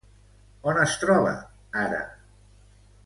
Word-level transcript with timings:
On 0.71 0.79
es 0.83 0.95
troba, 1.03 1.35
ara? 1.83 2.01